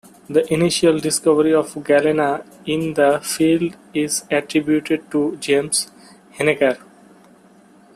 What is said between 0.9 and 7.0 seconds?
discovery of galena in the field is attributed to James Heneker.